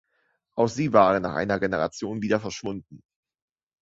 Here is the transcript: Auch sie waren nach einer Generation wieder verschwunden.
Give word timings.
Auch 0.55 0.65
sie 0.67 0.93
waren 0.93 1.21
nach 1.21 1.35
einer 1.35 1.59
Generation 1.59 2.23
wieder 2.23 2.39
verschwunden. 2.39 3.03